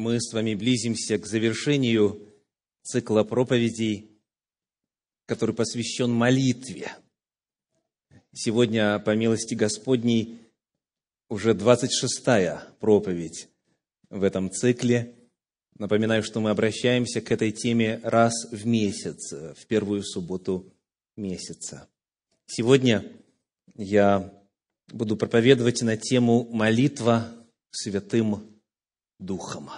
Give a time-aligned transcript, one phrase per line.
[0.00, 2.26] мы с вами близимся к завершению
[2.82, 4.10] цикла проповедей,
[5.26, 6.90] который посвящен молитве.
[8.32, 10.40] Сегодня, по милости Господней,
[11.28, 13.48] уже 26-я проповедь
[14.08, 15.14] в этом цикле.
[15.76, 20.72] Напоминаю, что мы обращаемся к этой теме раз в месяц, в первую субботу
[21.16, 21.88] месяца.
[22.46, 23.04] Сегодня
[23.74, 24.32] я
[24.88, 27.32] буду проповедовать на тему «Молитва
[27.70, 28.60] Святым
[29.18, 29.68] Духом».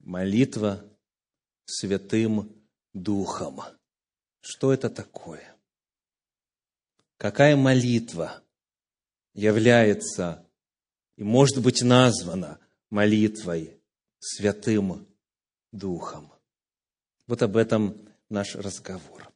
[0.00, 0.82] Молитва
[1.66, 2.52] Святым
[2.94, 3.60] Духом.
[4.40, 5.56] Что это такое?
[7.18, 8.42] Какая молитва
[9.34, 10.46] является
[11.16, 13.78] и может быть названа молитвой
[14.18, 15.06] Святым
[15.70, 16.32] Духом?
[17.26, 19.30] Вот об этом наш разговор.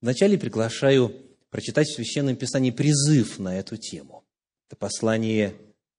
[0.00, 1.12] Вначале приглашаю
[1.50, 4.24] прочитать в Священном Писании призыв на эту тему.
[4.68, 5.56] Это послание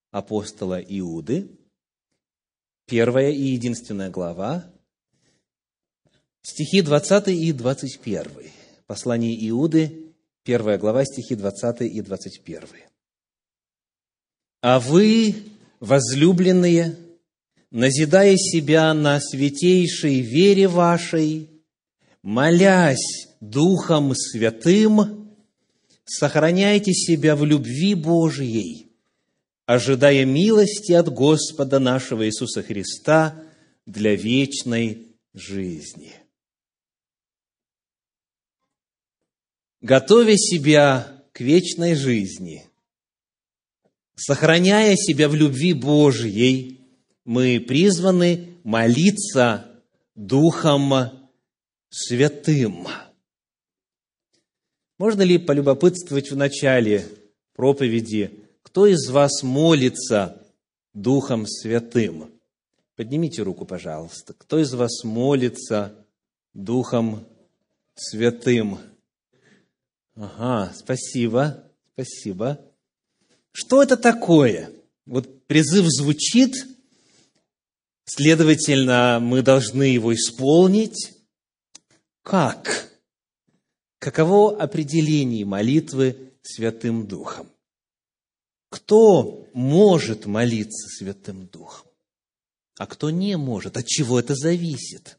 [0.10, 1.50] апостола Иуды,
[2.86, 4.66] первая и единственная глава,
[6.42, 8.24] стихи 20 и 21.
[8.88, 12.62] Послание Иуды, первая глава, стихи 20 и 21.
[14.62, 15.36] «А вы,
[15.80, 16.98] возлюбленные,
[17.72, 21.50] назидая себя на святейшей вере вашей,
[22.22, 25.36] молясь Духом Святым,
[26.06, 28.85] сохраняйте себя в любви Божией,
[29.66, 33.44] ожидая милости от Господа нашего Иисуса Христа
[33.86, 36.14] для вечной жизни.
[39.82, 42.68] Готовя себя к вечной жизни,
[44.16, 46.82] сохраняя себя в любви Божьей,
[47.24, 49.82] мы призваны молиться
[50.16, 51.30] Духом
[51.90, 52.88] Святым.
[54.98, 57.08] Можно ли полюбопытствовать в начале
[57.54, 58.40] проповеди–
[58.76, 60.46] кто из вас молится
[60.94, 62.34] Духом Святым?
[62.98, 64.34] Поднимите руку, пожалуйста.
[64.34, 65.96] Кто из вас молится
[66.54, 67.26] Духом
[67.96, 68.80] Святым?
[70.18, 71.64] Ага, спасибо,
[71.94, 72.60] спасибо.
[73.54, 74.70] Что это такое?
[75.06, 76.54] Вот призыв звучит,
[78.04, 81.14] следовательно, мы должны его исполнить.
[82.24, 82.92] Как?
[84.00, 87.55] Каково определение молитвы Святым Духом?
[88.76, 91.88] Кто может молиться Святым Духом,
[92.78, 95.18] а кто не может, от чего это зависит.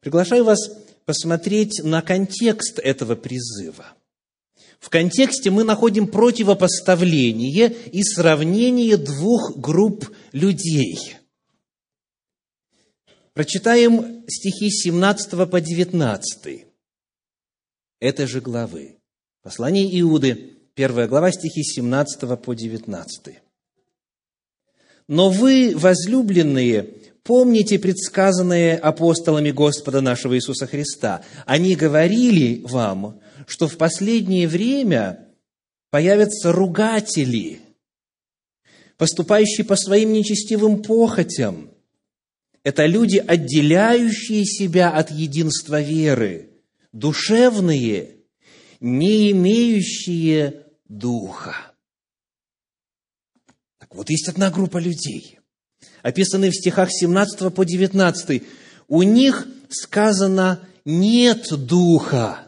[0.00, 0.58] Приглашаю вас
[1.04, 3.92] посмотреть на контекст этого призыва.
[4.80, 11.16] В контексте мы находим противопоставление и сравнение двух групп людей.
[13.34, 16.66] Прочитаем стихи 17 по 19
[18.00, 18.96] этой же главы.
[19.42, 23.40] Послание Иуды, первая глава, стихи 17 по 19.
[25.08, 31.24] «Но вы, возлюбленные, помните предсказанное апостолами Господа нашего Иисуса Христа.
[31.46, 35.28] Они говорили вам, что в последнее время
[35.90, 37.60] появятся ругатели,
[38.96, 41.70] поступающие по своим нечестивым похотям.
[42.64, 46.50] Это люди, отделяющие себя от единства веры,
[46.92, 48.16] душевные,
[48.80, 50.61] не имеющие
[50.92, 51.54] Духа.
[53.78, 55.38] Так вот, есть одна группа людей,
[56.02, 58.42] описанные в стихах 17 по 19.
[58.88, 62.46] У них сказано «нет Духа».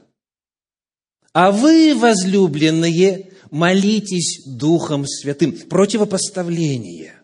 [1.32, 5.52] А вы, возлюбленные, молитесь Духом Святым.
[5.52, 7.14] Противопоставление.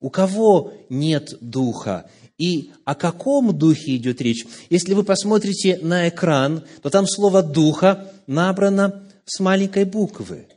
[0.00, 2.10] У кого нет Духа?
[2.36, 4.44] И о каком Духе идет речь?
[4.68, 10.48] Если вы посмотрите на экран, то там слово «Духа» набрано с маленькой буквы.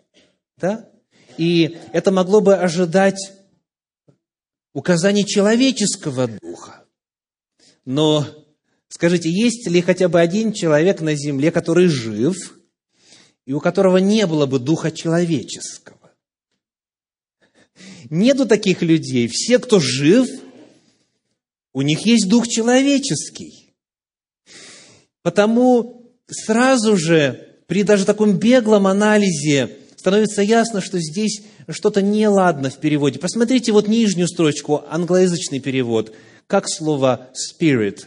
[0.57, 0.89] Да?
[1.37, 3.33] И это могло бы ожидать
[4.73, 6.85] указаний человеческого духа.
[7.85, 8.27] Но
[8.89, 12.35] скажите, есть ли хотя бы один человек на земле, который жив,
[13.45, 15.97] и у которого не было бы духа человеческого?
[18.09, 19.27] Нету таких людей.
[19.27, 20.27] Все, кто жив,
[21.73, 23.73] у них есть дух человеческий.
[25.21, 32.77] Потому сразу же при даже таком беглом анализе становится ясно, что здесь что-то неладно в
[32.77, 33.19] переводе.
[33.19, 36.15] Посмотрите вот нижнюю строчку, англоязычный перевод,
[36.47, 38.05] как слово «spirit»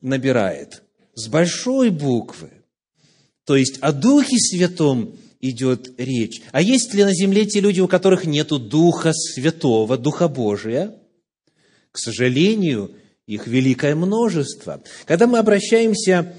[0.00, 0.82] набирает.
[1.14, 2.50] С большой буквы.
[3.44, 6.42] То есть о Духе Святом идет речь.
[6.52, 10.94] А есть ли на земле те люди, у которых нет Духа Святого, Духа Божия?
[11.92, 12.92] К сожалению,
[13.26, 14.82] их великое множество.
[15.06, 16.34] Когда мы обращаемся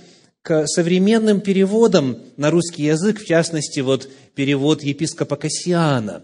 [0.48, 6.24] к современным переводам на русский язык, в частности, вот перевод епископа Кассиана.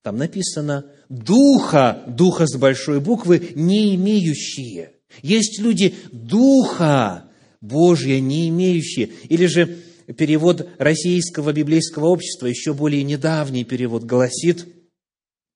[0.00, 4.92] Там написано духа, духа с большой буквы, не имеющие.
[5.20, 7.24] Есть люди духа
[7.60, 9.10] Божия не имеющие.
[9.28, 9.76] Или же
[10.16, 14.66] перевод Российского библейского общества, еще более недавний перевод, гласит,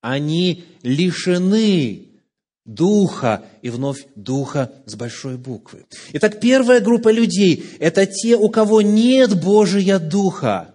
[0.03, 2.12] они лишены
[2.65, 5.85] Духа, и вновь Духа с большой буквы.
[6.13, 10.75] Итак, первая группа людей– это те, у кого нет Божия Духа,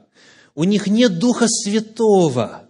[0.53, 2.63] у них нет Духа Святого.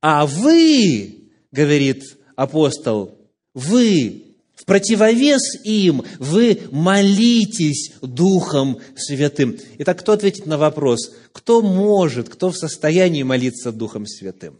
[0.00, 3.18] А вы, говорит апостол,
[3.52, 4.24] вы
[4.54, 9.58] в противовес им вы молитесь Духом Святым.
[9.78, 14.58] Итак, кто ответит на вопрос, кто может, кто в состоянии молиться Духом Святым?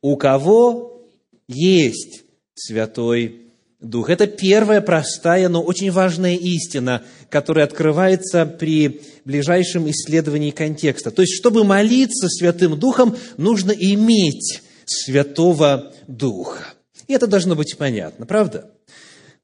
[0.00, 1.02] У кого
[1.48, 2.25] есть
[2.56, 3.42] Святой
[3.78, 4.08] Дух.
[4.08, 11.10] Это первая простая, но очень важная истина, которая открывается при ближайшем исследовании контекста.
[11.10, 16.74] То есть, чтобы молиться Святым Духом, нужно иметь Святого Духа.
[17.06, 18.70] И это должно быть понятно, правда?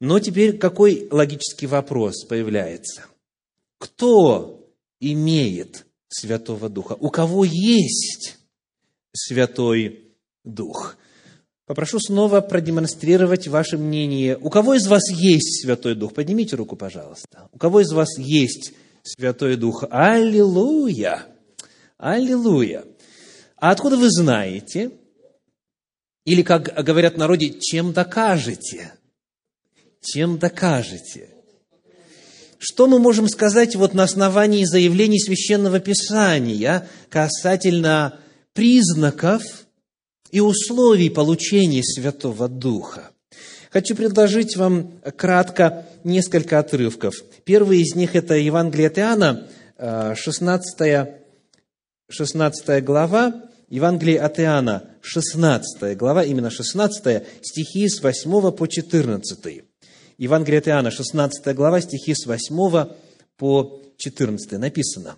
[0.00, 3.04] Но теперь какой логический вопрос появляется?
[3.78, 4.66] Кто
[4.98, 6.96] имеет Святого Духа?
[6.98, 8.38] У кого есть
[9.12, 10.96] Святой Дух?
[11.72, 14.36] Попрошу снова продемонстрировать ваше мнение.
[14.36, 16.12] У кого из вас есть Святой Дух?
[16.12, 17.48] Поднимите руку, пожалуйста.
[17.50, 19.84] У кого из вас есть Святой Дух?
[19.88, 21.24] Аллилуйя!
[21.96, 22.84] Аллилуйя!
[23.56, 24.90] А откуда вы знаете?
[26.26, 28.92] Или, как говорят в народе, чем докажете?
[30.02, 31.30] Чем докажете?
[32.58, 38.20] Что мы можем сказать вот на основании заявлений Священного Писания касательно
[38.52, 39.42] признаков
[40.32, 43.12] и условий получения Святого Духа?
[43.70, 47.14] Хочу предложить вам кратко несколько отрывков.
[47.44, 49.48] Первый из них– это Евангелие от Иоанна,
[49.78, 51.08] 16,
[52.10, 59.64] 16 глава, Евангелие от Иоанна, 16 глава, именно 16 стихи с 8 по 14.
[60.18, 62.88] Евангелие от Иоанна, 16 глава, стихи с 8
[63.38, 65.16] по 14 написано.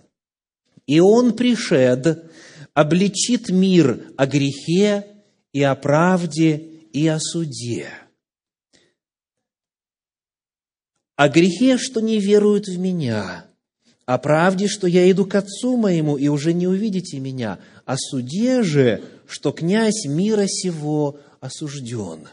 [0.87, 2.31] «И Он пришед,
[2.75, 5.07] обличит мир о грехе
[5.53, 6.57] и о правде
[6.91, 7.87] и о суде.
[11.15, 13.45] О грехе, что не веруют в Меня,
[14.05, 18.61] о правде, что я иду к Отцу моему, и уже не увидите Меня, о суде
[18.61, 22.27] же, что князь мира сего осужден».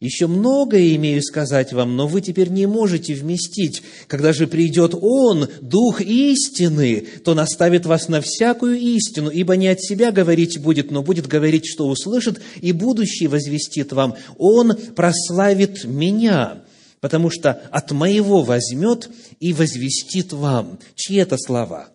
[0.00, 3.82] Еще многое имею сказать вам, но вы теперь не можете вместить.
[4.06, 9.82] Когда же придет Он, Дух истины, то наставит вас на всякую истину, ибо не от
[9.82, 14.14] себя говорить будет, но будет говорить, что услышит, и будущее возвестит вам.
[14.38, 16.62] Он прославит Меня,
[17.00, 19.10] потому что от Моего возьмет
[19.40, 20.78] и возвестит вам.
[20.94, 21.88] Чьи это слова?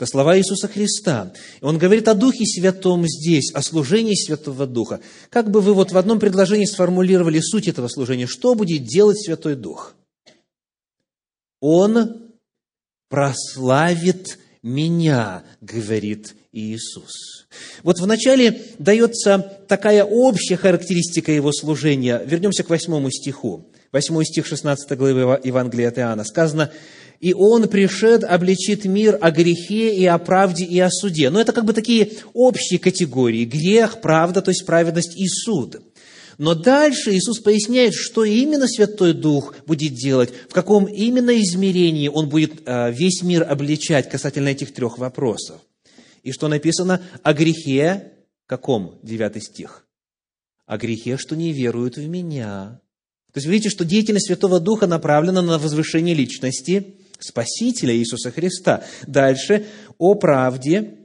[0.00, 1.30] Это слова Иисуса Христа.
[1.60, 5.00] Он говорит о Духе Святом здесь, о служении Святого Духа.
[5.28, 8.26] Как бы вы вот в одном предложении сформулировали суть этого служения?
[8.26, 9.94] Что будет делать Святой Дух?
[11.60, 12.32] Он
[13.10, 17.46] прославит меня, говорит Иисус.
[17.82, 22.22] Вот вначале дается такая общая характеристика его служения.
[22.24, 23.66] Вернемся к восьмому стиху.
[23.92, 26.24] Восьмой стих 16 главы Евангелия от Иоанна.
[26.24, 26.72] Сказано,
[27.20, 31.30] и Он пришед, обличит мир о грехе и о правде и о суде.
[31.30, 33.44] Но это как бы такие общие категории.
[33.44, 35.82] Грех, правда, то есть праведность и суд.
[36.38, 42.30] Но дальше Иисус поясняет, что именно Святой Дух будет делать, в каком именно измерении Он
[42.30, 45.60] будет а, весь мир обличать касательно этих трех вопросов.
[46.22, 48.14] И что написано о грехе,
[48.50, 48.98] каком?
[49.02, 49.86] Девятый стих.
[50.66, 52.80] О грехе, что не веруют в Меня.
[53.32, 58.84] То есть, видите, что деятельность Святого Духа направлена на возвышение личности, Спасителя Иисуса Христа.
[59.06, 59.66] Дальше,
[59.98, 60.98] о правде.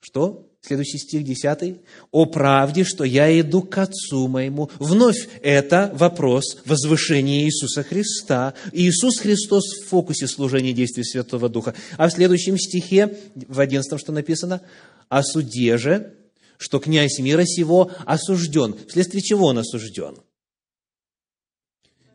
[0.00, 0.46] Что?
[0.66, 1.76] Следующий стих, 10.
[2.10, 4.68] «О правде, что я иду к Отцу моему».
[4.80, 8.52] Вновь это вопрос возвышения Иисуса Христа.
[8.72, 11.76] Иисус Христос в фокусе служения действий Святого Духа.
[11.96, 14.60] А в следующем стихе, в 11, что написано?
[15.08, 16.14] «О суде же,
[16.58, 18.74] что князь мира сего осужден».
[18.88, 20.16] Вследствие чего он осужден?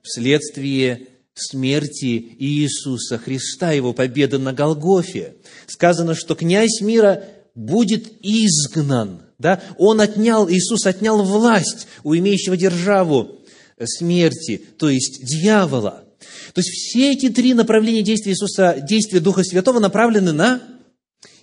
[0.03, 5.35] Вследствие смерти Иисуса Христа, Его победы на Голгофе.
[5.67, 7.23] Сказано, что князь мира
[7.55, 9.23] будет изгнан.
[9.37, 9.61] Да?
[9.77, 13.39] Он отнял, Иисус отнял власть у имеющего державу
[13.83, 16.03] смерти, то есть дьявола.
[16.53, 20.61] То есть все эти три направления действия Иисуса, действия Духа Святого направлены на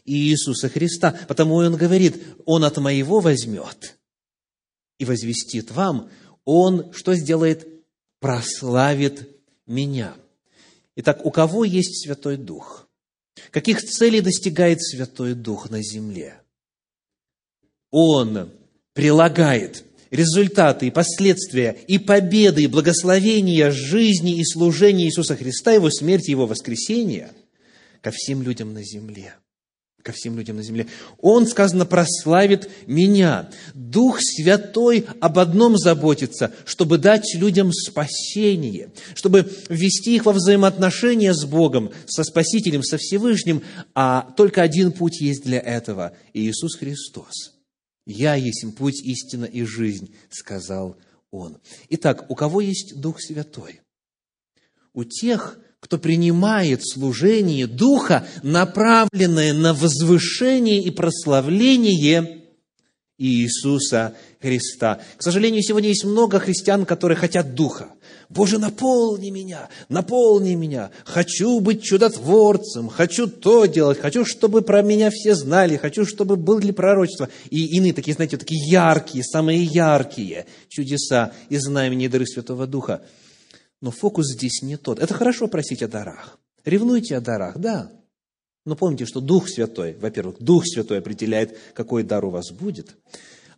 [0.04, 1.18] Иисуса Христа.
[1.26, 3.97] Потому Он говорит, Он от моего возьмет
[4.99, 6.11] и возвестит вам.
[6.45, 7.66] Он что сделает?
[8.21, 9.28] Прославит
[9.68, 10.14] меня.
[10.96, 12.88] Итак, у кого есть Святой Дух?
[13.50, 16.40] Каких целей достигает Святой Дух на земле?
[17.90, 18.50] Он
[18.94, 26.30] прилагает результаты и последствия, и победы, и благословения жизни и служения Иисуса Христа, Его смерти,
[26.30, 27.30] Его воскресения
[28.02, 29.34] ко всем людям на земле–
[30.02, 30.87] ко всем людям на земле.
[31.21, 33.50] Он, сказано, прославит меня.
[33.75, 41.45] Дух Святой об одном заботится, чтобы дать людям спасение, чтобы ввести их во взаимоотношения с
[41.45, 43.62] Богом, со Спасителем, со Всевышним.
[43.95, 47.55] А только один путь есть для этого– Иисус Христос.
[48.07, 50.97] «Я есть путь, истина и жизнь»,– сказал
[51.31, 51.59] Он.
[51.90, 53.83] Итак, у кого есть Дух Святой?
[54.95, 62.42] У тех, кто принимает служение Духа, направленное на возвышение и прославление
[63.16, 65.00] Иисуса Христа.
[65.16, 67.88] К сожалению, сегодня есть много христиан, которые хотят Духа.
[68.28, 70.90] Боже, наполни меня, наполни меня.
[71.04, 76.70] Хочу быть чудотворцем, хочу то делать, хочу, чтобы про меня все знали, хочу, чтобы были
[76.70, 77.28] пророчества.
[77.50, 83.02] И иные такие, знаете, такие яркие, самые яркие чудеса и знамения дары Святого Духа–
[83.80, 84.99] но фокус здесь не тот.
[84.99, 86.38] Это хорошо просить о дарах.
[86.64, 87.92] Ревнуйте о дарах, да.
[88.64, 92.97] Но помните, что Дух Святой, во-первых, Дух Святой определяет, какой дар у вас будет.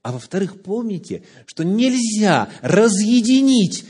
[0.03, 3.85] А во-вторых, помните, что нельзя разъединить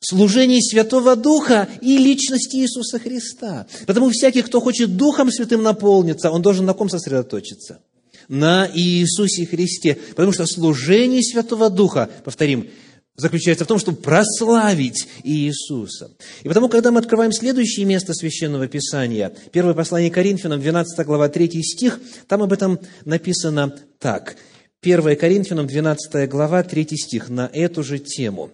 [0.00, 3.66] служение Святого Духа и личности Иисуса Христа.
[3.86, 7.80] Потому всякий, кто хочет Духом Святым наполниться, он должен на ком сосредоточиться?
[8.28, 9.98] На Иисусе Христе.
[10.10, 12.68] Потому что служение Святого Духа, повторим,
[13.16, 16.10] заключается в том, чтобы прославить Иисуса.
[16.42, 21.62] И потому, когда мы открываем следующее место Священного Писания, первое послание Коринфянам, 12 глава, 3
[21.62, 24.36] стих, там об этом написано так.
[24.82, 28.50] 1 Коринфянам, 12 глава, 3 стих, на эту же тему.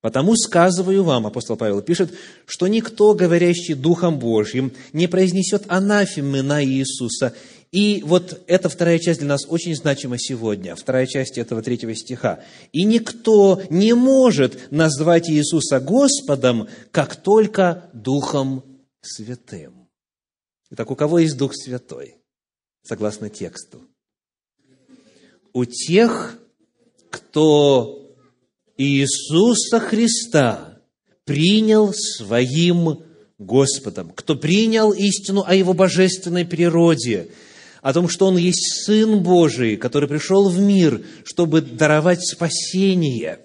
[0.00, 2.14] «Потому сказываю вам, апостол Павел пишет,
[2.46, 7.34] что никто, говорящий Духом Божьим, не произнесет анафемы на Иисуса,
[7.70, 12.42] и вот эта вторая часть для нас очень значима сегодня, вторая часть этого третьего стиха.
[12.72, 18.64] «И никто не может назвать Иисуса Господом, как только Духом
[19.02, 19.88] Святым».
[20.70, 22.16] Итак, у кого есть Дух Святой?
[22.82, 23.82] Согласно тексту.
[25.52, 26.38] У тех,
[27.10, 28.14] кто
[28.78, 30.78] Иисуса Христа
[31.24, 33.02] принял своим
[33.38, 37.28] Господом, кто принял истину о Его божественной природе–
[37.88, 43.38] о том, что Он есть Сын Божий, который пришел в мир, чтобы даровать спасение.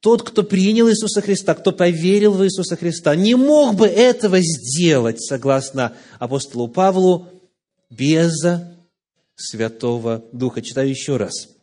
[0.00, 5.22] Тот, кто принял Иисуса Христа, кто поверил в Иисуса Христа, не мог бы этого сделать,
[5.22, 7.28] согласно апостолу Павлу,
[7.88, 8.32] без
[9.36, 10.60] Святого Духа.
[10.60, 11.50] Читаю еще раз–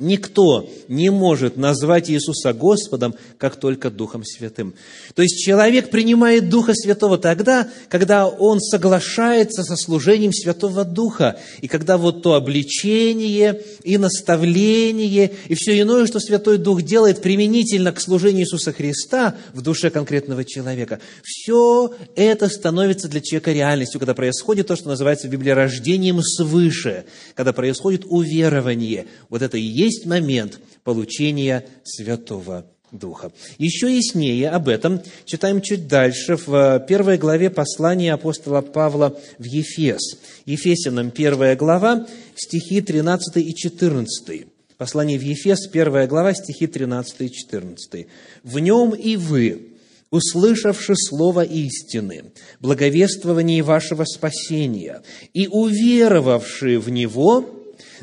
[0.00, 4.74] Никто не может назвать Иисуса Господом, как только Духом Святым.
[5.14, 11.68] То есть человек принимает Духа Святого тогда, когда он соглашается со служением Святого Духа, и
[11.68, 18.00] когда вот то обличение и наставление, и все иное, что Святой Дух делает применительно к
[18.00, 24.66] служению Иисуса Христа в душе конкретного человека, все это становится для человека реальностью, когда происходит
[24.66, 27.04] то, что называется в Библии рождением свыше,
[27.36, 29.06] когда происходит уверование.
[29.28, 33.32] Вот это и есть есть момент получения Святого Духа.
[33.58, 40.18] Еще яснее об этом читаем чуть дальше в первой главе послания апостола Павла в Ефес.
[40.46, 44.46] Ефесянам первая глава, стихи 13 и 14.
[44.76, 48.06] Послание в Ефес, первая глава, стихи 13 и 14.
[48.42, 49.74] «В нем и вы,
[50.10, 57.53] услышавши слово истины, благовествование вашего спасения, и уверовавшие в него,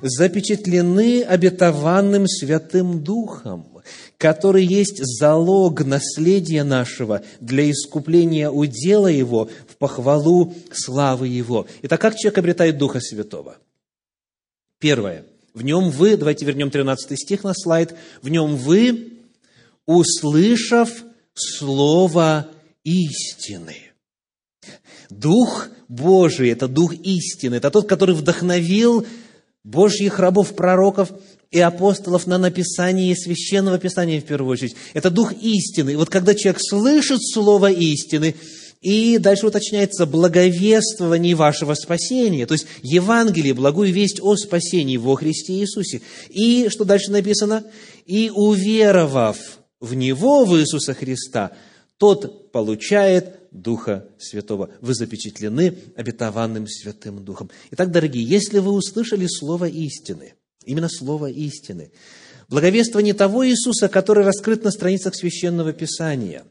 [0.02, 3.82] запечатлены обетованным Святым Духом,
[4.18, 11.68] который есть залог наследия нашего для искупления удела его в похвалу славы его.
[11.84, 13.58] Итак, как человек обретает Духа Святого?
[14.80, 15.26] Первое.
[15.54, 19.20] В нем вы, давайте вернем 13 стих на слайд, в нем вы,
[19.86, 21.04] услышав
[21.34, 22.48] слово
[22.84, 23.76] истины.
[25.10, 29.06] Дух Божий– это Дух истины, это тот, который вдохновил
[29.64, 31.12] Божьих рабов, пророков
[31.52, 34.76] и апостолов на написание Священного Писания в первую очередь.
[34.94, 35.92] Это Дух истины.
[35.92, 38.36] И вот когда человек слышит Слово истины,
[38.82, 45.54] и дальше уточняется благовествование вашего спасения, то есть Евангелие, благую весть о спасении во Христе
[45.54, 46.02] Иисусе.
[46.30, 47.64] И что дальше написано?
[48.08, 49.38] И уверовав
[49.80, 51.52] в Него, в Иисуса Христа,
[52.02, 54.72] тот получает Духа Святого.
[54.82, 57.52] Вы запечатлены обетованным Святым Духом.
[57.70, 60.34] Итак, дорогие, если вы услышали Слово истины,
[60.66, 61.92] именно Слово истины,
[62.50, 66.44] благовествование того Иисуса, который раскрыт на страницах Священного Писания,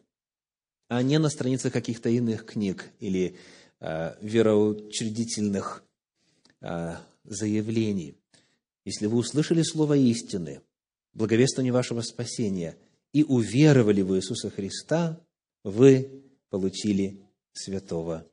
[0.87, 3.37] а не на страницах каких-то иных книг или
[3.81, 5.83] э, вероучредительных
[6.61, 8.15] э, заявлений.
[8.85, 10.61] если вы услышали слово истины,
[11.13, 12.77] благовествование вашего спасения,
[13.13, 15.21] и уверовали в Иисуса Христа,
[15.65, 17.21] вы получили
[17.53, 18.27] Святого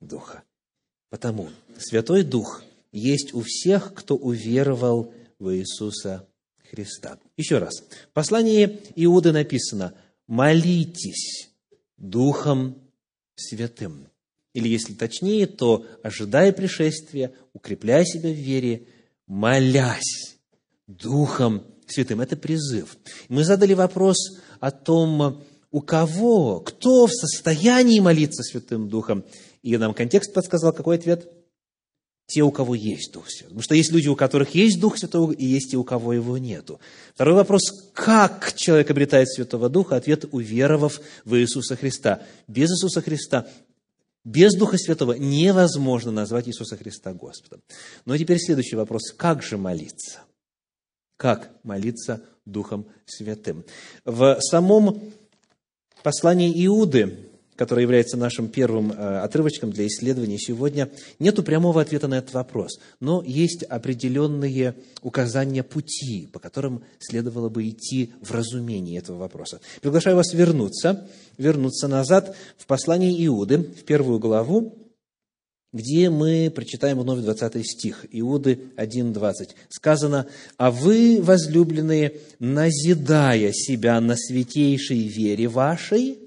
[0.00, 0.42] Духа.
[1.10, 1.48] Потому
[1.78, 2.62] Святой Дух
[2.92, 6.26] есть у всех, кто уверовал в Иисуса
[6.70, 7.18] Христа.
[7.36, 7.82] Еще раз.
[8.08, 9.94] В послании Иуды написано
[10.26, 11.50] «Молитесь
[11.96, 12.78] Духом
[13.34, 14.08] Святым».
[14.52, 18.86] Или, если точнее, то, ожидая пришествия, укрепляя себя в вере,
[19.26, 20.38] молясь
[20.86, 22.20] Духом Святым.
[22.20, 22.96] Это призыв.
[23.28, 24.16] Мы задали вопрос
[24.60, 25.42] о том,
[25.74, 29.24] у кого, кто в состоянии молиться Святым Духом.
[29.62, 31.28] И нам контекст подсказал, какой ответ?
[32.26, 33.48] Те, у кого есть Дух Святой.
[33.48, 36.38] Потому что есть люди, у которых есть Дух Святой, и есть те, у кого его
[36.38, 36.78] нету.
[37.12, 39.96] Второй вопрос, как человек обретает Святого Духа?
[39.96, 42.22] Ответ, уверовав в Иисуса Христа.
[42.46, 43.48] Без Иисуса Христа
[44.22, 47.62] без Духа Святого невозможно назвать Иисуса Христа Господом.
[48.04, 49.10] Но теперь следующий вопрос.
[49.10, 50.20] Как же молиться?
[51.16, 53.64] Как молиться Духом Святым?
[54.04, 55.12] В самом
[56.04, 57.16] послании Иуды,
[57.56, 62.78] которое является нашим первым э, отрывочком для исследования сегодня, нет прямого ответа на этот вопрос,
[63.00, 69.60] но есть определенные указания пути, по которым следовало бы идти в разумении этого вопроса.
[69.80, 71.08] Приглашаю вас вернуться,
[71.38, 74.76] вернуться назад в послании Иуды, в первую главу,
[75.74, 79.50] где мы прочитаем вновь 20 стих, Иуды 1.20.
[79.68, 86.20] Сказано, «А вы, возлюбленные, назидая себя на святейшей вере вашей,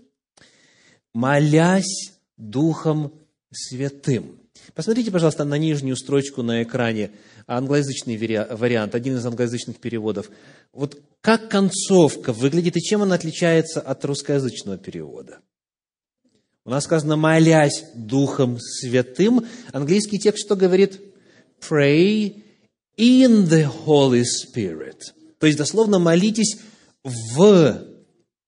[1.13, 3.13] молясь Духом
[3.49, 4.37] Святым».
[4.75, 7.11] Посмотрите, пожалуйста, на нижнюю строчку на экране,
[7.47, 10.29] англоязычный вариант, один из англоязычных переводов.
[10.73, 15.39] Вот как концовка выглядит и чем она отличается от русскоязычного перевода?
[16.67, 19.45] У нас сказано «молясь Духом Святым».
[19.71, 20.99] Английский текст что говорит?
[21.61, 22.43] «Pray
[22.97, 24.99] in the Holy Spirit».
[25.39, 26.57] То есть, дословно, молитесь
[27.05, 27.85] в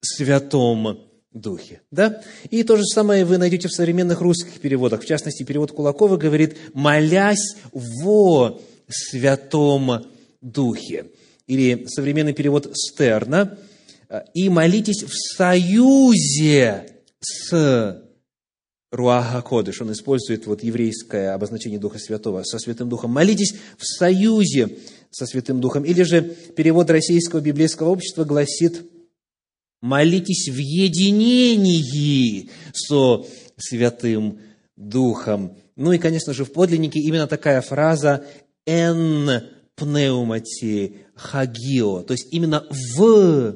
[0.01, 0.99] Святом
[1.32, 1.82] Духе.
[1.91, 2.21] Да?
[2.49, 5.03] И то же самое вы найдете в современных русских переводах.
[5.03, 10.08] В частности, перевод Кулакова говорит «молясь во Святом
[10.41, 11.05] Духе».
[11.47, 13.58] Или современный перевод Стерна
[14.34, 16.86] «и молитесь в союзе
[17.21, 18.08] с
[18.91, 23.12] Руаха Кодыш, он использует вот еврейское обозначение Духа Святого со Святым Духом.
[23.12, 24.78] Молитесь в союзе
[25.12, 25.86] со Святым Духом.
[25.86, 28.84] Или же перевод Российского библейского общества гласит,
[29.82, 33.25] молитесь в единении со
[33.58, 34.39] Святым
[34.75, 35.56] Духом.
[35.75, 38.25] Ну и, конечно же, в подлиннике именно такая фраза
[38.65, 39.43] «эн
[39.75, 43.56] пнеумати хагио», то есть именно в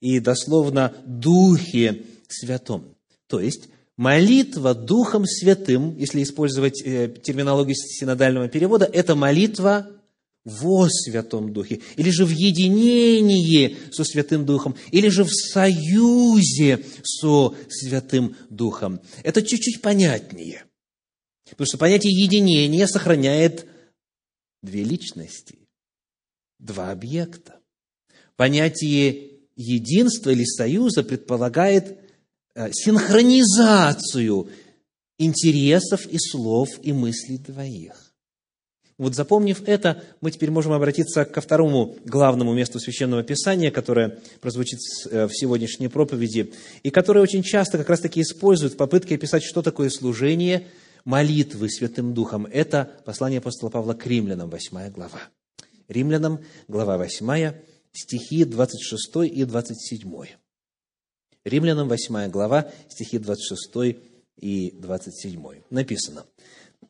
[0.00, 2.96] и дословно Духе Святом.
[3.28, 3.68] То есть
[4.02, 9.92] Молитва Духом Святым, если использовать э, терминологию синодального перевода, это молитва
[10.44, 17.54] во Святом Духе, или же в единении со Святым Духом, или же в союзе со
[17.68, 19.00] Святым Духом.
[19.22, 20.64] Это чуть-чуть понятнее.
[21.50, 23.66] Потому что понятие единения сохраняет
[24.62, 25.60] две личности,
[26.58, 27.60] два объекта.
[28.34, 32.01] Понятие единства или союза предполагает
[32.54, 34.48] синхронизацию
[35.18, 38.12] интересов и слов и мыслей двоих.
[38.98, 44.78] Вот запомнив это, мы теперь можем обратиться ко второму главному месту Священного Писания, которое прозвучит
[45.10, 49.62] э, в сегодняшней проповеди, и которое очень часто как раз-таки используют в попытке описать, что
[49.62, 50.68] такое служение
[51.04, 52.46] молитвы Святым Духом.
[52.46, 55.20] Это послание апостола Павла к римлянам, 8 глава.
[55.88, 57.54] Римлянам, глава 8,
[57.92, 60.41] стихи 26 и 27.
[61.44, 63.96] Римлянам 8 глава, стихи 26
[64.40, 65.62] и 27.
[65.70, 66.24] Написано,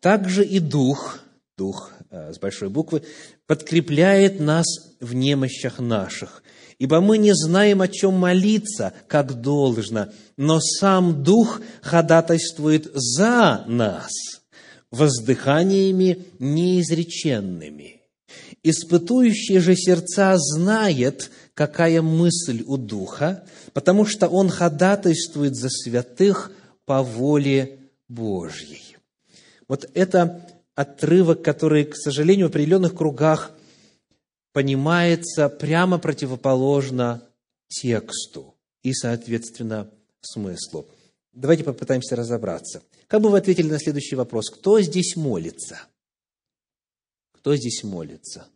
[0.01, 1.21] «Также и Дух,
[1.57, 3.03] Дух э, с большой буквы,
[3.47, 4.67] подкрепляет нас
[5.01, 6.43] в немощах наших,
[6.79, 14.13] ибо мы не знаем, о чем молиться, как должно, но сам Дух ходатайствует за нас
[14.91, 18.03] воздыханиями неизреченными.
[18.63, 26.53] Испытующий же сердца знает, какая мысль у Духа, потому что Он ходатайствует за святых
[26.85, 28.97] по воле Божьей.
[29.69, 33.53] Вот это отрывок, который, к сожалению, в определенных кругах
[34.53, 37.23] понимается прямо противоположно
[37.69, 40.87] тексту и, соответственно, смыслу.
[41.33, 42.83] Давайте попытаемся разобраться.
[43.07, 44.51] Как бы вы ответили на следующий вопрос?
[44.51, 45.81] Кто здесь молится?
[47.33, 48.47] Кто здесь молится?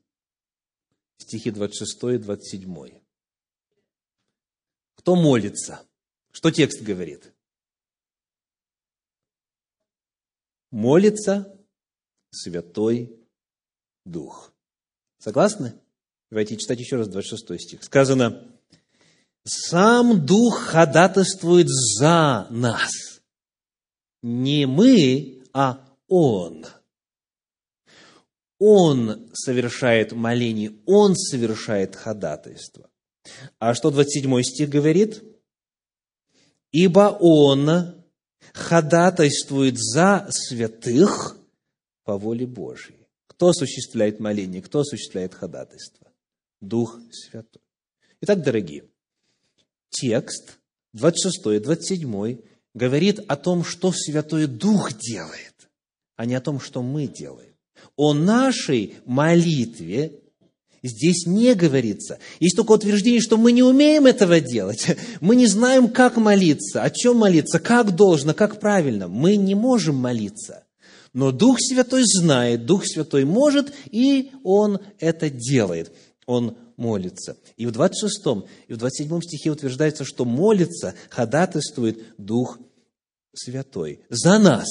[1.19, 3.01] Стихи 26 и 27.
[4.97, 5.87] Кто молится?
[6.33, 7.33] Что текст говорит?
[10.71, 11.59] Молится
[12.31, 13.19] Святой
[14.05, 14.53] Дух.
[15.19, 15.81] Согласны?
[16.31, 17.85] Давайте читать еще раз 26 стих.
[17.85, 18.51] Сказано,
[19.45, 22.91] «Сам Дух ходатайствует за нас».
[24.23, 26.67] Не мы, а Он.
[28.59, 32.89] Он совершает моление, Он совершает ходатайство.
[33.59, 35.23] А что 27 стих говорит?
[36.73, 38.05] «Ибо Он
[38.53, 41.37] ходатайствует за святых
[42.05, 43.07] по воле Божьей».
[43.27, 46.11] Кто осуществляет моление, кто осуществляет ходатайство?
[46.61, 47.63] Дух Святой.
[48.23, 48.89] Итак, дорогие,
[49.91, 50.59] текст
[50.95, 52.39] 26, 27
[52.73, 55.69] говорит о том, что Святой Дух делает,
[56.17, 57.56] а не о том, что мы делаем.
[57.97, 60.21] О нашей молитве
[60.83, 62.19] здесь не говорится.
[62.41, 64.87] Есть только утверждение, что мы не умеем этого делать.
[65.21, 69.09] Мы не знаем, как молиться, о чем молиться, как должно, как правильно.
[69.09, 70.65] Мы не можем молиться.
[71.13, 75.91] Но Дух Святой знает, Дух Святой может, и Он это делает.
[76.27, 77.37] Он молится.
[77.57, 78.21] И в 26
[78.69, 82.59] и в 27 стихе утверждается, что молится, ходатайствует Дух
[83.35, 84.01] Святой.
[84.11, 84.69] За нас,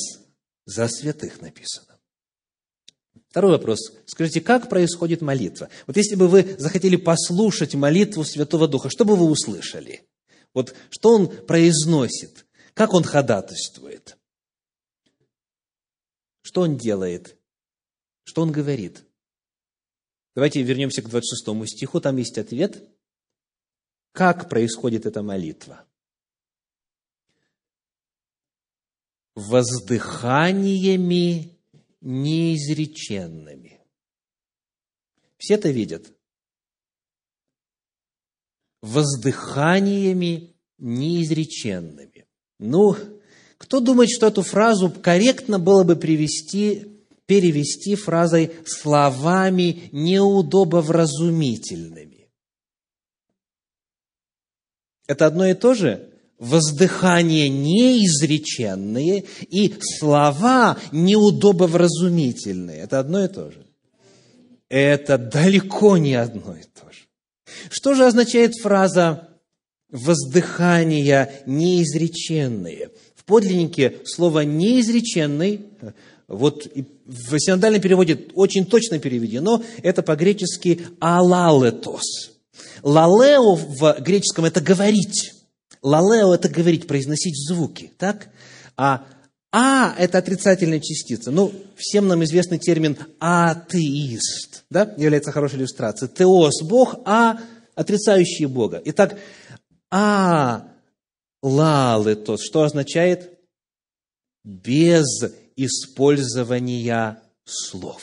[0.65, 1.94] за святых написано.
[3.35, 3.91] Второй вопрос.
[4.05, 5.67] Скажите, как происходит молитва?
[5.87, 10.07] Вот если бы вы захотели послушать молитву Святого Духа, что бы вы услышали?
[10.53, 12.45] Вот что он произносит?
[12.73, 14.17] Как он ходатайствует?
[16.43, 17.35] Что он делает?
[18.23, 19.03] Что он говорит?
[20.33, 22.87] Давайте вернемся к 26 стиху, там есть ответ.
[24.13, 25.85] Как происходит эта молитва?
[29.35, 31.54] Воздыханиями
[32.05, 33.81] неизреченными.
[35.37, 36.13] Все это видят.
[38.81, 42.25] Воздыханиями неизреченными.
[42.59, 42.95] Ну,
[43.57, 52.29] кто думает, что эту фразу корректно было бы привести, перевести фразой словами неудобовразумительными?
[55.07, 56.14] Это одно и то же?
[56.39, 62.81] Воздыхания неизреченные и слова неудобовразумительные.
[62.81, 63.65] Это одно и то же.
[64.69, 67.05] Это далеко не одно и то же.
[67.69, 69.29] Что же означает фраза
[69.89, 72.89] воздыхания неизреченные?
[73.25, 75.65] подлиннике слово «неизреченный»,
[76.27, 76.67] вот
[77.05, 82.31] в синодальном переводе очень точно переведено, это по-гречески «алалетос».
[82.81, 85.34] «Лалео» в греческом– это «говорить».
[85.85, 88.29] «Лалео»– это говорить, произносить звуки, так?
[88.75, 89.05] А
[89.51, 91.29] «а»– это отрицательная частица.
[91.29, 96.11] Ну, всем нам известный термин «атеист», да, является хорошей иллюстрацией.
[96.11, 97.39] «Теос»– Бог, «а»–
[97.75, 98.81] отрицающий Бога.
[98.83, 99.19] Итак,
[99.91, 100.67] «а»
[101.43, 103.37] лалетос, что означает
[104.43, 105.05] без
[105.55, 108.01] использования слов.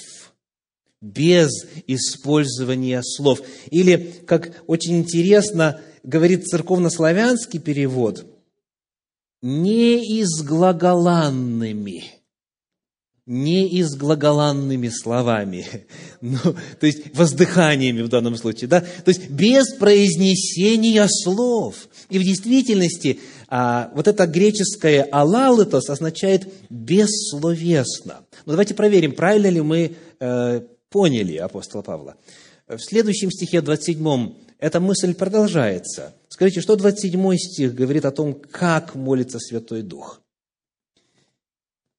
[1.01, 1.51] Без
[1.89, 3.41] использования слов.
[3.71, 8.27] Или, как очень интересно говорит церковнославянский перевод,
[9.41, 12.23] не изглаголанными
[13.27, 15.65] не изглаголанными словами,
[16.21, 16.39] ну,
[16.81, 21.89] то есть воздыханиями в данном случае, да, то есть без произнесения слов.
[22.11, 28.25] И в действительности а, вот это греческое «алалытос» означает «бессловесно».
[28.45, 30.61] Но давайте проверим, правильно ли мы э,
[30.91, 32.17] поняли апостола Павла.
[32.67, 36.15] В следующем стихе, 27, эта мысль продолжается.
[36.29, 40.23] Скажите, что 27 стих говорит о том, как молится Святой Дух?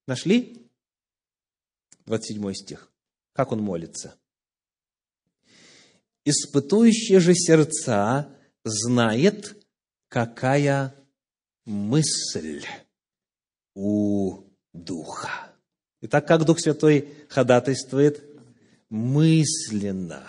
[0.07, 0.65] Нашли?
[2.05, 2.89] 27 стих.
[3.33, 4.15] Как он молится?
[6.23, 8.29] «Испытующие же сердца
[8.63, 9.61] знает,
[10.07, 10.95] какая
[11.65, 12.63] мысль
[13.75, 15.51] у Духа».
[15.99, 18.23] Итак, как Дух Святой ходатайствует?
[18.87, 20.23] Мысленно.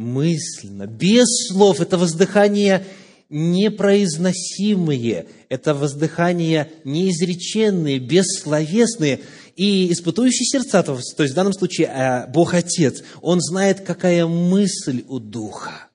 [0.00, 0.86] Мысленно.
[0.86, 1.80] Без слов.
[1.80, 2.84] Это воздыхание
[3.28, 9.20] непроизносимые, это воздыхания неизреченные, бессловесные–
[9.60, 15.04] и испытующий сердца, то есть в данном случае э, Бог Отец, Он знает, какая мысль
[15.06, 15.90] у Духа.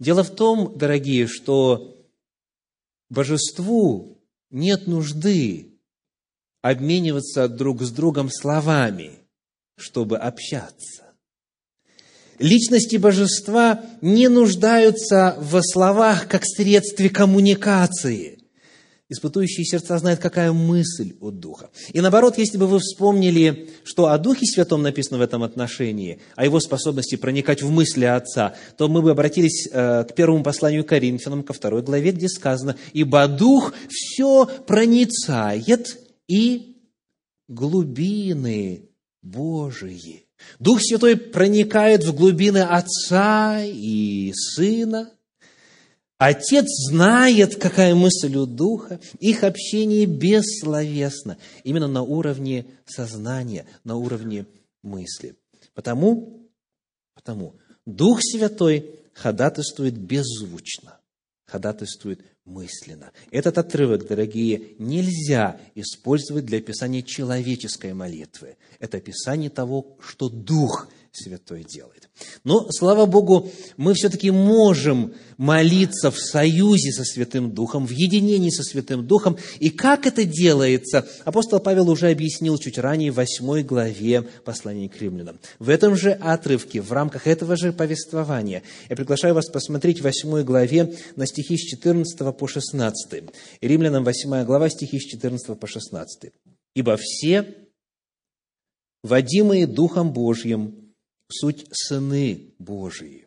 [0.00, 1.96] Дело в том, дорогие, что
[3.08, 5.78] божеству нет нужды
[6.60, 9.12] обмениваться друг с другом словами,
[9.76, 11.11] чтобы общаться.
[12.38, 18.38] Личности божества не нуждаются в словах как средстве коммуникации.
[19.12, 21.68] Испытующие сердца знают, какая мысль у Духа.
[21.92, 26.46] И наоборот, если бы вы вспомнили, что о Духе Святом написано в этом отношении, о
[26.46, 31.42] его способности проникать в мысли Отца, то мы бы обратились э, к первому посланию Коринфянам,
[31.42, 36.78] ко второй главе, где сказано, «Ибо Дух все проницает и
[37.48, 38.88] глубины
[39.20, 40.21] Божии».
[40.58, 45.10] Дух Святой проникает в глубины Отца и Сына.
[46.18, 49.00] Отец знает, какая мысль у Духа.
[49.18, 54.46] Их общение бессловесно, именно на уровне сознания, на уровне
[54.82, 55.34] мысли.
[55.74, 56.48] Потому,
[57.14, 60.98] потому Дух Святой ходатайствует беззвучно,
[61.46, 63.12] ходатайствует мысленно.
[63.30, 68.56] Этот отрывок, дорогие, нельзя использовать для описания человеческой молитвы.
[68.78, 72.08] Это описание того, что Дух Святой делает.
[72.42, 78.62] Но, слава Богу, мы все-таки можем молиться в союзе со Святым Духом, в единении со
[78.62, 79.36] Святым Духом.
[79.58, 84.98] И как это делается, апостол Павел уже объяснил чуть ранее в 8 главе послания к
[85.02, 85.38] римлянам.
[85.58, 90.42] В этом же отрывке, в рамках этого же повествования, я приглашаю вас посмотреть в 8
[90.44, 93.24] главе на стихи с 14 по 16.
[93.60, 96.32] Римлянам 8 глава, стихи с 14 по 16.
[96.74, 97.54] «Ибо все,
[99.02, 100.81] водимые Духом Божьим,
[101.32, 103.26] суть сыны Божии.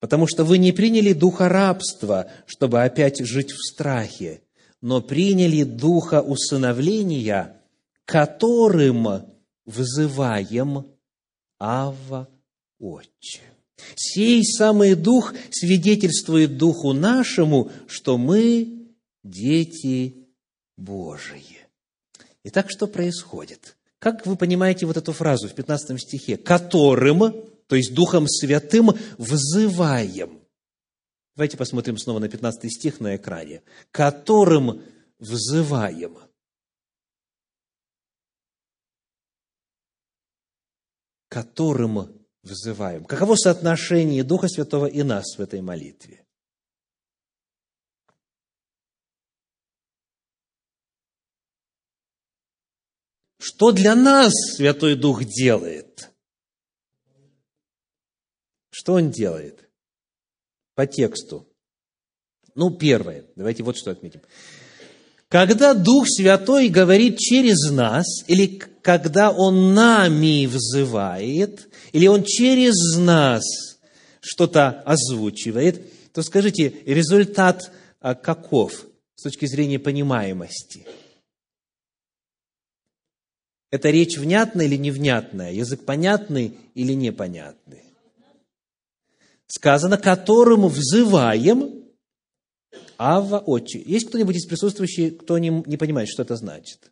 [0.00, 4.42] Потому что вы не приняли духа рабства, чтобы опять жить в страхе,
[4.80, 7.62] но приняли духа усыновления,
[8.04, 9.26] которым
[9.64, 10.86] взываем
[11.58, 12.28] Ава
[12.78, 13.40] Отче.
[13.94, 20.28] Сей самый Дух свидетельствует Духу нашему, что мы дети
[20.76, 21.58] Божии.
[22.44, 23.75] Итак, что происходит?
[23.98, 26.36] Как вы понимаете вот эту фразу в 15 стихе?
[26.36, 27.32] «Которым»,
[27.66, 30.40] то есть Духом Святым, взываем.
[31.34, 33.62] Давайте посмотрим снова на 15 стих на экране.
[33.90, 34.82] «Которым
[35.18, 36.18] взываем».
[41.28, 43.04] которым взываем.
[43.04, 46.25] Каково соотношение Духа Святого и нас в этой молитве?
[53.48, 56.10] Что для нас Святой Дух делает?
[58.70, 59.70] Что Он делает?
[60.74, 61.46] По тексту.
[62.56, 63.24] Ну, первое.
[63.36, 64.20] Давайте вот что отметим.
[65.28, 73.44] Когда Дух Святой говорит через нас, или когда Он нами взывает, или Он через нас
[74.20, 80.84] что-то озвучивает, то скажите, результат а, каков с точки зрения понимаемости–
[83.76, 85.52] это речь внятная или невнятная?
[85.52, 87.84] Язык понятный или непонятный?
[89.46, 91.84] Сказано, которому взываем
[92.98, 93.82] Ава Отче.
[93.84, 96.90] Есть кто-нибудь из присутствующих, кто не, не понимает, что это значит?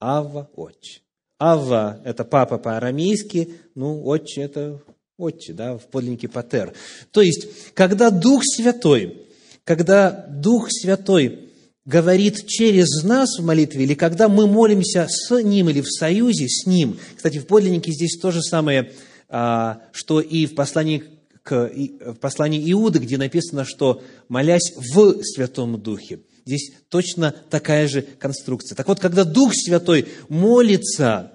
[0.00, 1.02] Ава Отче.
[1.38, 4.82] Ава– это папа по-арамейски, ну, Отче– это
[5.16, 6.74] Отче, да, в подлиннике Патер.
[7.10, 9.26] То есть, когда Дух Святой,
[9.64, 11.49] когда Дух Святой
[11.90, 16.64] говорит через нас в молитве, или когда мы молимся с Ним или в союзе с
[16.64, 16.98] Ним.
[17.16, 18.92] Кстати, в подлиннике здесь то же самое,
[19.28, 21.02] а, что и в послании,
[21.42, 21.68] к,
[22.06, 26.20] в послании Иуды, где написано, что молясь в Святом Духе.
[26.46, 28.76] Здесь точно такая же конструкция.
[28.76, 31.32] Так вот, когда Дух Святой молится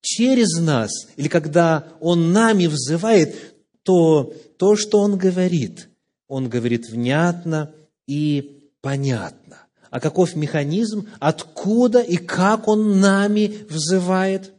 [0.00, 3.34] через нас, или когда Он нами взывает,
[3.82, 5.88] то то, что Он говорит,
[6.28, 7.74] Он говорит внятно
[8.06, 9.61] и понятно.
[9.92, 14.52] А каков механизм, откуда и как он нами взывает?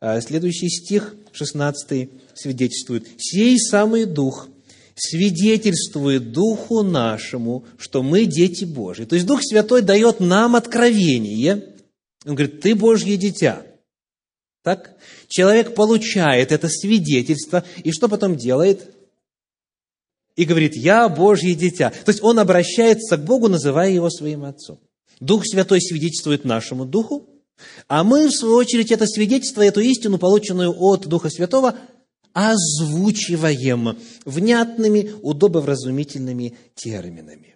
[0.00, 3.06] А, следующий стих, 16 свидетельствует.
[3.16, 4.48] «Сей самый Дух
[4.96, 9.04] свидетельствует Духу нашему, что мы дети Божьи».
[9.04, 11.76] То есть Дух Святой дает нам откровение.
[12.26, 13.62] Он говорит, ты Божье дитя.
[14.64, 14.96] Так?
[15.28, 18.92] Человек получает это свидетельство, и что потом делает?
[20.36, 21.90] И говорит, я Божье дитя.
[22.04, 24.78] То есть он обращается к Богу, называя его своим отцом.
[25.20, 27.28] Дух Святой свидетельствует нашему Духу,
[27.88, 31.76] а мы, в свою очередь, это свидетельство, эту истину, полученную от Духа Святого,
[32.32, 37.54] озвучиваем внятными, удобовразумительными терминами.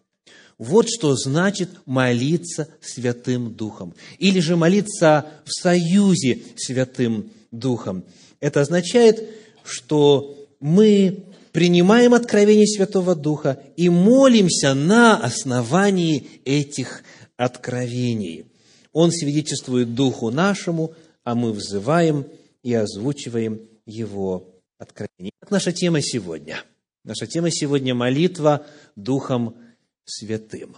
[0.56, 3.94] Вот что значит молиться Святым Духом.
[4.18, 8.04] Или же молиться в союзе Святым Духом.
[8.40, 9.28] Это означает,
[9.64, 11.24] что мы
[11.58, 17.02] принимаем откровение Святого Духа и молимся на основании этих
[17.36, 18.46] откровений.
[18.92, 20.94] Он свидетельствует Духу нашему,
[21.24, 22.28] а мы взываем
[22.62, 25.32] и озвучиваем Его откровение.
[25.40, 26.62] Как наша тема сегодня?
[27.02, 29.56] Наша тема сегодня– молитва Духом
[30.04, 30.76] Святым.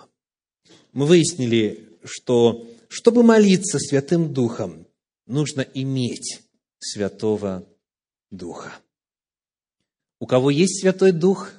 [0.95, 4.87] Мы выяснили, что чтобы молиться Святым Духом,
[5.27, 6.41] нужно иметь
[6.79, 7.67] Святого
[8.31, 8.73] Духа.
[10.21, 11.51] У кого есть Святой Дух?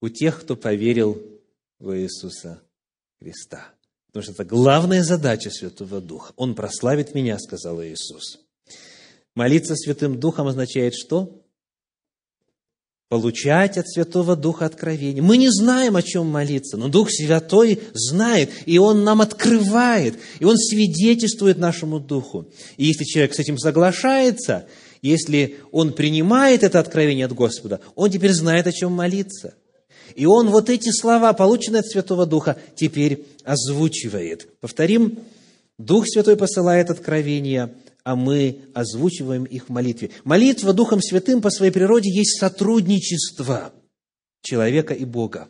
[0.00, 1.20] У тех, кто поверил
[1.80, 2.62] в Иисуса
[3.18, 3.72] Христа.
[4.08, 6.32] Потому что это главная задача Святого Духа.
[6.36, 8.38] Он прославит меня, сказал Иисус.
[9.34, 11.42] Молиться Святым Духом означает что?
[13.08, 15.22] Получать от Святого Духа откровение.
[15.22, 20.44] Мы не знаем, о чем молиться, но Дух Святой знает, и Он нам открывает, и
[20.44, 22.50] Он свидетельствует нашему Духу.
[22.76, 24.68] И если человек с этим соглашается,
[25.02, 29.54] если он принимает это откровение от Господа, он теперь знает, о чем молиться.
[30.14, 34.48] И он вот эти слова, полученные от Святого Духа, теперь озвучивает.
[34.60, 35.18] Повторим,
[35.78, 40.10] Дух Святой посылает откровения, а мы озвучиваем их в молитве.
[40.24, 43.72] Молитва Духом Святым по своей природе есть сотрудничество
[44.42, 45.48] человека и Бога.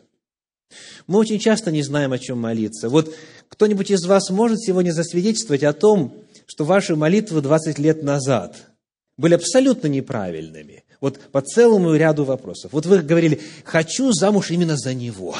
[1.07, 2.89] Мы очень часто не знаем, о чем молиться.
[2.89, 3.15] Вот
[3.47, 6.13] кто-нибудь из вас может сегодня засвидетельствовать о том,
[6.45, 8.55] что ваши молитвы 20 лет назад
[9.19, 10.85] были абсолютно неправильными.
[11.01, 12.71] Вот по целому ряду вопросов.
[12.71, 15.35] Вот вы говорили, хочу замуж именно за него.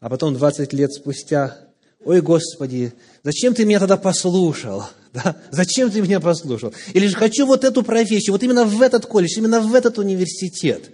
[0.00, 1.58] А потом 20 лет спустя,
[2.02, 4.84] ой, Господи, зачем ты меня тогда послушал?
[5.10, 5.36] Да?
[5.50, 6.74] Зачем ты меня послушал?
[6.92, 10.90] Или же хочу вот эту профессию, вот именно в этот колледж, именно в этот университет.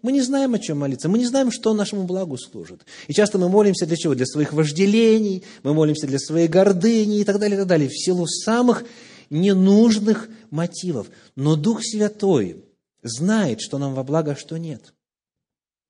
[0.00, 2.82] Мы не знаем, о чем молиться, мы не знаем, что нашему благу служит.
[3.08, 4.14] И часто мы молимся для чего?
[4.14, 7.98] Для своих вожделений, мы молимся для своей гордыни и так далее, и так далее, в
[7.98, 8.84] силу самых
[9.30, 11.08] ненужных мотивов.
[11.36, 12.64] Но Дух Святой
[13.02, 14.94] знает, что нам во благо, а что нет.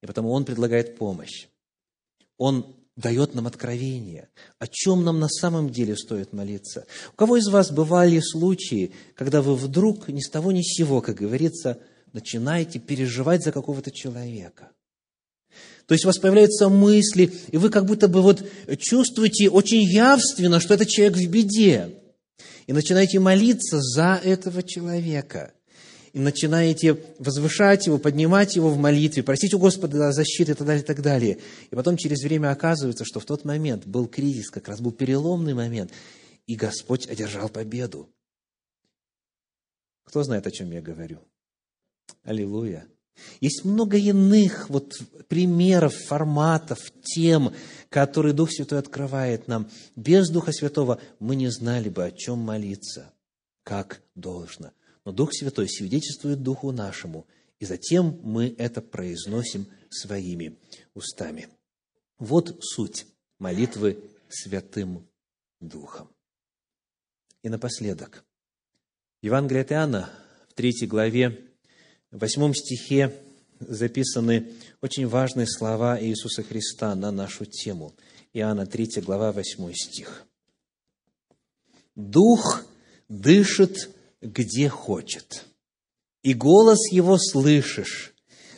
[0.02, 1.48] И потому Он предлагает помощь.
[2.36, 6.86] Он дает нам откровение, о чем нам на самом деле стоит молиться.
[7.12, 11.00] У кого из вас бывали случаи, когда вы вдруг ни с того ни с сего,
[11.00, 11.78] как говорится,
[12.12, 14.72] начинаете переживать за какого-то человека?
[15.86, 18.44] То есть у вас появляются мысли, и вы как будто бы вот
[18.78, 21.97] чувствуете очень явственно, что этот человек в беде.
[22.68, 25.52] И начинаете молиться за этого человека–
[26.12, 30.82] и начинаете возвышать его, поднимать его в молитве, просить у Господа защиты и так далее,
[30.82, 31.38] и так далее.
[31.70, 35.54] И потом через время оказывается, что в тот момент был кризис, как раз был переломный
[35.54, 35.92] момент,
[36.46, 38.08] и Господь одержал победу.
[40.04, 41.20] Кто знает, о чем я говорю?
[42.22, 42.88] Аллилуйя.
[43.40, 44.94] Есть много иных вот
[45.28, 47.52] примеров, форматов, тем,
[47.88, 49.68] которые Дух Святой открывает нам.
[49.96, 53.12] Без Духа Святого мы не знали бы, о чем молиться,
[53.62, 54.72] как должно
[55.08, 57.26] но Дух Святой свидетельствует Духу нашему,
[57.60, 60.58] и затем мы это произносим своими
[60.92, 61.48] устами.
[62.18, 63.06] Вот суть
[63.38, 65.08] молитвы Святым
[65.60, 66.10] Духом.
[67.42, 68.22] И напоследок,
[69.22, 70.10] Евангелие от Иоанна
[70.50, 71.47] в третьей главе,
[72.10, 73.14] восьмом стихе
[73.60, 74.48] записаны
[74.80, 77.94] очень важные слова Иисуса Христа на нашу тему.
[78.32, 80.24] Иоанна 3 глава, 8 стих.
[81.94, 82.64] «Дух
[83.08, 83.90] дышит
[84.20, 85.44] где хочет.
[86.22, 88.14] И голос его слышишь,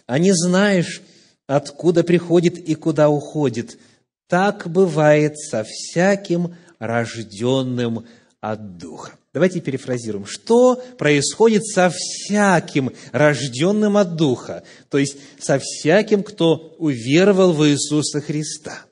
[0.07, 1.03] а не знаешь,
[1.47, 3.79] откуда приходит и куда уходит.
[4.27, 8.07] Так бывает со всяким рожденным
[8.41, 9.19] от Духа.
[9.33, 10.27] Давайте перефразируем.
[10.27, 14.65] Что происходит со всяким рожденным от Духа?
[14.89, 18.87] То есть со всяким, кто уверовал в Иисуса Христа.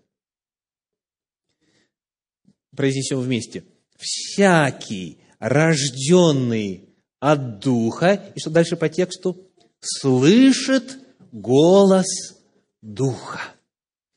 [2.76, 3.64] Произнесем вместе.
[3.98, 9.44] Всякий рожденный от Духа, и что дальше по тексту?
[9.80, 10.98] Слышит
[11.32, 12.06] голос
[12.80, 13.40] Духа.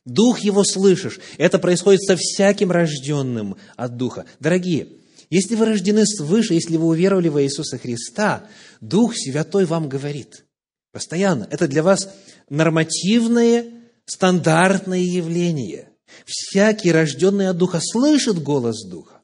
[0.06, 1.20] Дух его слышишь.
[1.40, 4.26] Это происходит со всяким рожденным от Духа.
[4.40, 4.88] Дорогие,
[5.32, 8.48] если вы рождены свыше, если вы уверовали в Иисуса Христа,
[8.82, 10.46] Дух Святой вам говорит.
[10.92, 11.48] Постоянно.
[11.50, 12.14] Это для вас
[12.50, 13.66] нормативное,
[14.06, 15.90] стандартное явление.
[16.26, 19.22] Всякий, рожденный от Духа, слышит голос Духа.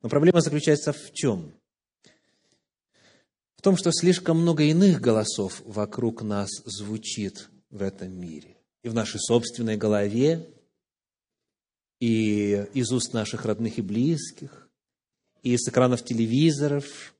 [0.00, 1.52] Но проблема заключается в чем?
[3.56, 8.58] В том, что слишком много иных голосов вокруг нас звучит в этом мире.
[8.84, 10.48] И в нашей собственной голове,
[11.98, 14.61] и из уст наших родных и близких,
[15.42, 17.14] и с экранов телевизоров,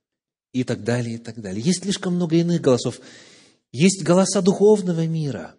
[0.53, 1.63] и так далее, и так далее.
[1.63, 2.99] Есть слишком много иных голосов.
[3.71, 5.57] Есть голоса духовного мира.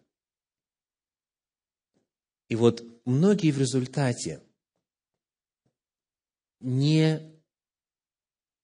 [2.49, 4.41] И вот многие в результате
[6.61, 7.21] не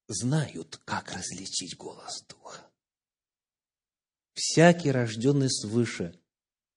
[0.07, 2.67] знают, как различить голос Духа.
[4.35, 6.19] Всякий, рожденный свыше,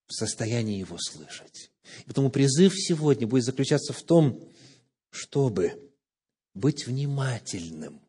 [0.07, 1.71] в состоянии его слышать.
[2.03, 4.51] И потому призыв сегодня будет заключаться в том,
[5.09, 5.92] чтобы
[6.53, 8.01] быть внимательным,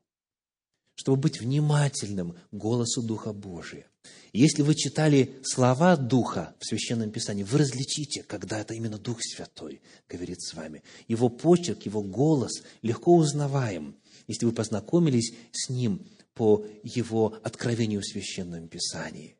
[0.95, 3.86] чтобы быть внимательным голосу Духа Божия.
[4.32, 9.80] Если вы читали слова Духа в Священном Писании, вы различите, когда это именно Дух Святой
[10.09, 10.82] говорит с вами.
[11.09, 18.07] Его почерк, его голос легко узнаваем, если вы познакомились с ним по его откровению в
[18.07, 19.36] Священном Писании.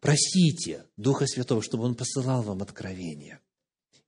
[0.00, 3.40] Просите Духа Святого, чтобы Он посылал вам откровения.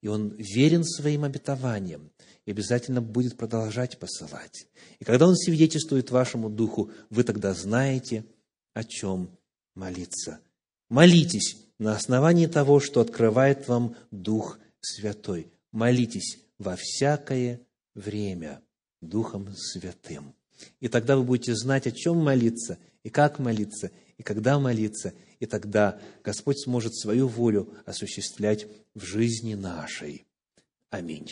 [0.01, 2.11] и Он верен своим обетованиям,
[2.47, 4.67] и обязательно будет продолжать посылать.
[4.99, 8.25] И когда Он свидетельствует вашему духу, вы тогда знаете,
[8.75, 9.31] о чем
[9.75, 10.41] молиться.
[10.89, 15.53] Молитесь на основании того, что открывает вам Дух Святой.
[15.73, 17.61] Молитесь во всякое
[17.95, 18.63] время
[19.01, 20.35] Духом Святым.
[20.81, 25.47] И тогда вы будете знать, о чем молиться, и как молиться, и когда молиться, и
[25.47, 30.27] тогда Господь сможет свою волю осуществлять в жизни нашей.
[30.91, 31.31] Аминь.